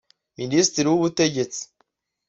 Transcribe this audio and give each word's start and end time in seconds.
Minisitiri 0.39 0.87
w’ubutegetsi 0.89 1.61